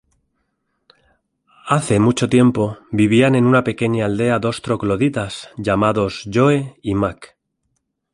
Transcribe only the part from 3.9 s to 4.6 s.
aldea